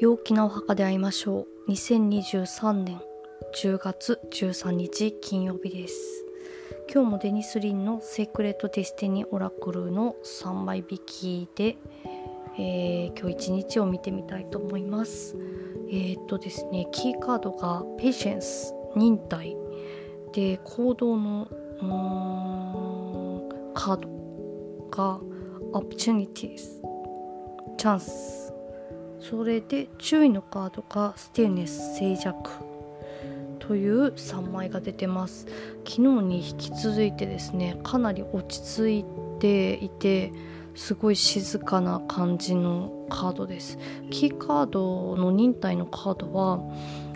[0.00, 1.70] 陽気なお墓で会いましょう。
[1.70, 3.02] 2023年
[3.54, 6.24] 10月13日金曜日です。
[6.90, 11.76] 今日もデニス・リンの Sacred Destiny Oracle の3枚引きで、
[12.58, 15.36] えー、今日一日を見てみたいと思います。
[15.90, 19.54] えー、っとですねキーカードが Patience 忍耐。
[20.32, 21.46] で行動の
[23.74, 24.08] カード
[24.90, 25.20] が
[25.78, 26.80] opportunities
[27.76, 28.39] チャンス。
[29.20, 32.34] それで注意のカードがスティルネス静寂
[33.58, 35.46] という3枚が出てます。
[35.86, 39.04] 昨日に引き続いてですねかなり落ち着い
[39.38, 40.32] ていて
[40.74, 43.78] すごい静かな感じのカードです。
[44.10, 46.60] キーカードの忍耐のカードは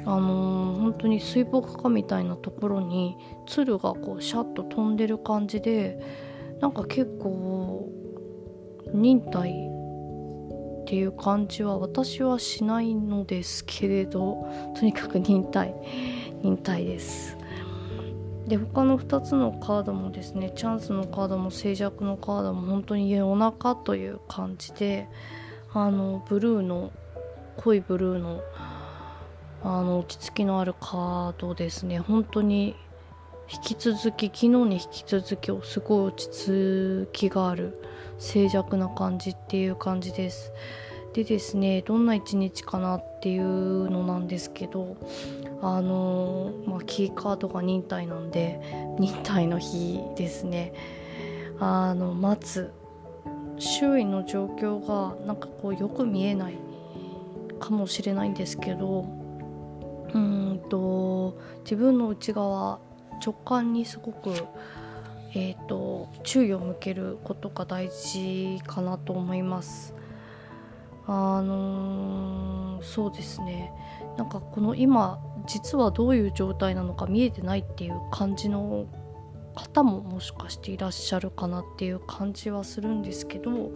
[0.07, 5.99] あのー、本当に水墨画みたいなところに鶴がこうシャッと飛んでる感じで
[6.61, 7.89] なんか結構
[8.93, 9.55] 忍耐
[10.85, 14.47] っていう感じは私はしないのですけれど
[14.79, 15.75] とにかく忍耐
[16.43, 17.39] 忍耐です。
[18.47, 25.09] で他の2つのカードもですねチャンスのカードも静寂のカードも本当に夜中という感じで
[25.73, 26.93] あのブルーの
[27.57, 28.43] 濃いブルーの
[29.63, 31.99] あの落ち着きのあるカードですね。
[31.99, 32.77] 本当に
[33.53, 37.81] 引き続き昨日に引き続きすごい落ち着きがある
[38.19, 40.53] 静寂な感じっていう感じです。
[41.13, 44.97] でですねどんな一日かなっていうのなんですけど
[45.63, 48.61] あのまあ、キーカードが忍耐なんで
[48.99, 50.73] 忍耐の日ですね。
[51.61, 52.73] あの待つ。
[53.59, 56.59] 周囲の状況がなんかこうよく見えない
[57.61, 59.07] かもしれないんですけど
[60.13, 62.79] うんと自分の内側
[63.21, 64.33] 直感にすごく、
[65.35, 69.95] えーと、注意を向けることが大事かなと思います。
[71.07, 73.73] あのー、そうですね
[74.17, 78.87] なんかこの今実はどういう状態なのか見えてないっていう感じの
[79.55, 83.71] 方ももしかしていらっしゃるかなっていう感じはするんですけど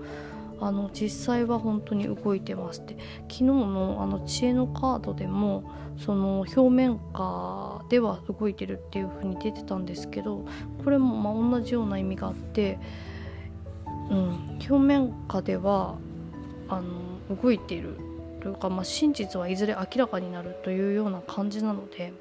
[0.60, 10.46] あの実際は本当に動いてますって昨日のあの知恵のカードでもその表面下では動いてるっていう風に出てたんですけど
[10.84, 12.78] これもまあ同じような意味があって、
[14.10, 15.96] うん、表面下では
[16.68, 17.96] あの動いている
[18.40, 22.12] というか、まあ、真実はいずれ明らかになるというような感じなので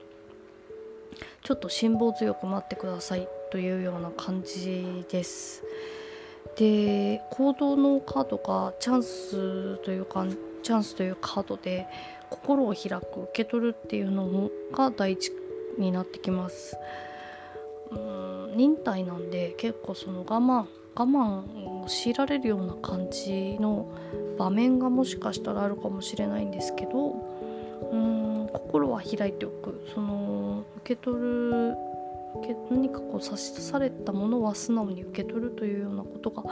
[1.43, 5.63] ちょっと辛抱強く待ってくださいというような感じです。
[6.57, 10.25] で行動のカードがチャンスというか
[10.63, 11.88] チャンスというカードで
[12.29, 15.31] 心を開く受け取るっていうのが大事
[15.78, 16.78] になってきます。
[17.91, 20.66] うん忍耐なんで結構その我慢
[20.96, 23.88] 我慢を強いられるような感じの
[24.38, 27.12] 場面がもしかしたらあるかもしれないんですけど
[27.91, 29.88] うん心は開いておく。
[29.94, 31.75] その受け取る
[32.69, 36.43] 何かこう差し出されたものは素直に受け取るというようなことが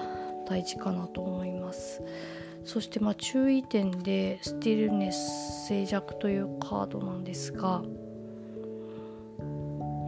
[0.47, 2.01] 大事かなと思います。
[2.63, 7.83] そしてまあ注意点でスティルネス静寂というカードなんですが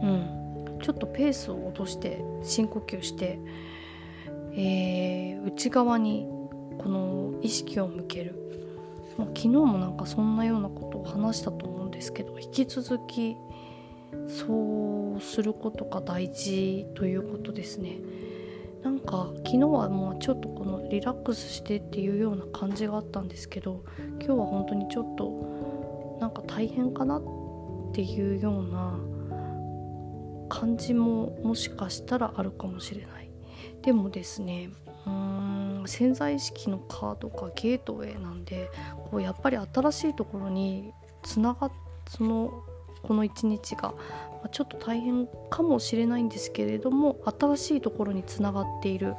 [0.02, 3.38] うんちょっとペースを落として深呼吸して、
[4.52, 6.26] えー、内側に
[6.78, 8.34] この意識を向ける。
[9.16, 13.36] もう昨日もなんかそんなようなことを話したと思うんですけど引き続き
[14.28, 14.87] そう
[15.20, 17.98] することが大事ということですね。
[18.82, 23.84] なんか昨日はもうちょっとこのリラックスしてっていうような感じがあったんですけど
[24.20, 27.22] 今日は本当にちょっとなんか大変かなっ
[27.92, 28.98] ていうような
[30.48, 33.30] 感じももしかしたらあるかもしれない。
[33.82, 34.70] でもですね
[35.06, 38.70] うーん潜在意識のカードがゲートウェイなんで
[39.10, 40.92] こうやっぱり新しいところに
[41.22, 41.72] つながっ
[42.08, 42.50] その
[43.08, 43.94] この一日が
[44.52, 49.14] ちょっと大変かもしれないんですけれども新しいところにつながっている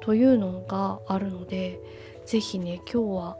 [0.00, 1.80] というのがあるので
[2.24, 3.36] 是非ね今日は、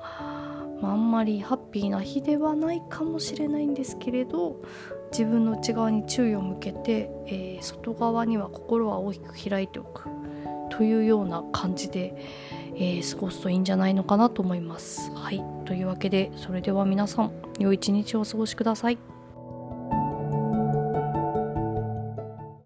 [0.82, 4.56] まあ、んまりハッピーな日ではないかもしれないんですけれど
[5.12, 10.08] 自分の内側に注意を向けて、えー、外側には心は大きく開いておく
[10.70, 12.17] というような感じで、
[12.75, 15.12] えー、過ごすといいんじゃないのかなと思います。
[15.14, 19.19] はいというわけでそれでは皆さん良い一日をお過ごしください。